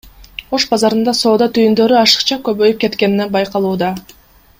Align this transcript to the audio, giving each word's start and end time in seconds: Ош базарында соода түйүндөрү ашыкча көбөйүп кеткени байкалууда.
Ош 0.57 0.63
базарында 0.69 1.13
соода 1.19 1.47
түйүндөрү 1.57 1.99
ашыкча 1.99 2.39
көбөйүп 2.47 2.81
кеткени 2.85 3.29
байкалууда. 3.37 3.93